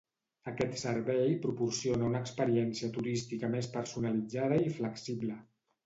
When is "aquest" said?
0.51-0.79